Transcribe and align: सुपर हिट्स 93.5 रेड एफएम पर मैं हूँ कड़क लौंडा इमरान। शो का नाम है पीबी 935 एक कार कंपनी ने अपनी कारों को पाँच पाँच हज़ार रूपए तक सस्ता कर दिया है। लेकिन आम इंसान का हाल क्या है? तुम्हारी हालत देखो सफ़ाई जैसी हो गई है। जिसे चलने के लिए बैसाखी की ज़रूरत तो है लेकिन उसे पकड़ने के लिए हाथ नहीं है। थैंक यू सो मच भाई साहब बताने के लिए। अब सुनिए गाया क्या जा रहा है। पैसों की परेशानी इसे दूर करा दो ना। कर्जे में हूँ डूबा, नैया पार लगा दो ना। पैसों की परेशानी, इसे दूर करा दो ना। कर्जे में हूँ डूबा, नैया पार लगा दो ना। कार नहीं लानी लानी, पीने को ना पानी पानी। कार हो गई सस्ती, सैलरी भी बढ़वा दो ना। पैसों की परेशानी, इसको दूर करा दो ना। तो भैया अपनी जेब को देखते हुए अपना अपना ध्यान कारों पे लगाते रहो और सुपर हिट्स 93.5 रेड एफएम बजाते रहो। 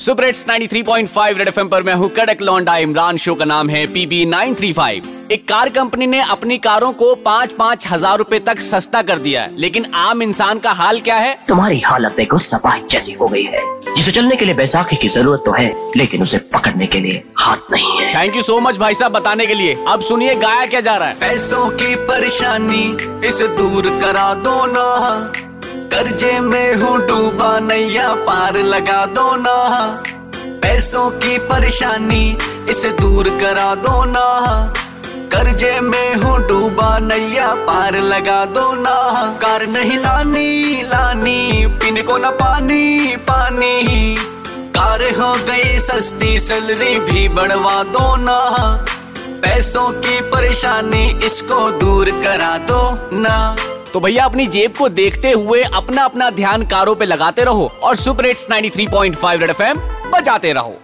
सुपर 0.00 0.24
हिट्स 0.24 0.44
93.5 0.46 1.38
रेड 1.38 1.48
एफएम 1.48 1.68
पर 1.68 1.82
मैं 1.82 1.94
हूँ 1.94 2.08
कड़क 2.08 2.42
लौंडा 2.42 2.76
इमरान। 2.78 3.16
शो 3.16 3.34
का 3.34 3.44
नाम 3.44 3.70
है 3.70 3.84
पीबी 3.86 4.24
935 4.26 5.08
एक 5.32 5.46
कार 5.48 5.68
कंपनी 5.68 6.06
ने 6.06 6.20
अपनी 6.22 6.56
कारों 6.58 6.92
को 6.92 7.14
पाँच 7.16 7.52
पाँच 7.52 7.86
हज़ार 7.88 8.16
रूपए 8.18 8.38
तक 8.38 8.60
सस्ता 8.60 9.02
कर 9.02 9.18
दिया 9.18 9.42
है। 9.42 9.56
लेकिन 9.56 9.86
आम 9.94 10.22
इंसान 10.22 10.58
का 10.58 10.70
हाल 10.72 11.00
क्या 11.00 11.16
है? 11.16 11.36
तुम्हारी 11.48 11.80
हालत 11.80 12.16
देखो 12.16 12.38
सफ़ाई 12.38 12.82
जैसी 12.90 13.12
हो 13.12 13.26
गई 13.26 13.42
है। 13.44 13.58
जिसे 13.96 14.12
चलने 14.12 14.36
के 14.36 14.44
लिए 14.44 14.54
बैसाखी 14.54 14.96
की 14.96 15.08
ज़रूरत 15.08 15.42
तो 15.46 15.52
है 15.52 15.68
लेकिन 15.96 16.22
उसे 16.22 16.38
पकड़ने 16.54 16.86
के 16.86 17.00
लिए 17.00 17.22
हाथ 17.38 17.70
नहीं 17.72 18.00
है। 18.00 18.12
थैंक 18.14 18.36
यू 18.36 18.42
सो 18.42 18.58
मच 18.60 18.78
भाई 18.78 18.94
साहब 18.94 19.12
बताने 19.12 19.46
के 19.46 19.54
लिए। 19.54 19.76
अब 19.88 20.00
सुनिए 20.02 20.34
गाया 20.36 20.66
क्या 20.66 20.80
जा 20.80 20.96
रहा 20.96 21.08
है। 21.08 21.14
पैसों 21.20 21.68
की 21.72 21.94
परेशानी 22.08 22.82
इसे 23.28 23.48
दूर 23.56 23.90
करा 24.00 24.32
दो 24.40 24.64
ना। 24.66 25.32
कर्जे 26.00 26.40
में 26.40 26.74
हूँ 26.74 27.06
डूबा, 27.06 27.58
नैया 27.60 28.14
पार 28.14 28.56
लगा 28.58 29.06
दो 29.06 29.36
ना। 29.36 29.52
पैसों 30.36 31.10
की 31.10 31.38
परेशानी, 31.38 32.38
इसे 32.70 32.90
दूर 32.90 33.28
करा 33.30 33.74
दो 33.74 34.04
ना। 34.04 34.24
कर्जे 35.06 35.80
में 35.80 36.14
हूँ 36.14 36.38
डूबा, 36.48 36.98
नैया 36.98 37.54
पार 37.54 37.98
लगा 37.98 38.44
दो 38.44 38.74
ना। 38.74 38.94
कार 39.42 39.66
नहीं 39.66 39.98
लानी 39.98 40.82
लानी, 40.82 41.66
पीने 41.66 42.02
को 42.02 42.16
ना 42.18 42.30
पानी 42.30 43.16
पानी। 43.16 44.16
कार 44.76 45.02
हो 45.02 45.32
गई 45.46 45.78
सस्ती, 45.78 46.38
सैलरी 46.38 46.98
भी 47.00 47.28
बढ़वा 47.28 47.82
दो 47.82 48.16
ना। 48.16 48.38
पैसों 49.42 49.90
की 49.90 50.20
परेशानी, 50.20 51.20
इसको 51.24 51.70
दूर 51.70 52.10
करा 52.10 52.58
दो 52.58 52.98
ना। 53.12 53.56
तो 53.92 54.00
भैया 54.00 54.24
अपनी 54.24 54.46
जेब 54.46 54.74
को 54.78 54.88
देखते 54.88 55.30
हुए 55.30 55.62
अपना 55.74 56.04
अपना 56.04 56.30
ध्यान 56.30 56.66
कारों 56.66 56.94
पे 56.94 57.04
लगाते 57.04 57.44
रहो 57.44 57.66
और 57.82 57.96
सुपर 57.96 58.26
हिट्स 58.26 58.46
93.5 58.50 59.40
रेड 59.40 59.50
एफएम 59.50 59.80
बजाते 60.10 60.52
रहो। 60.52 60.74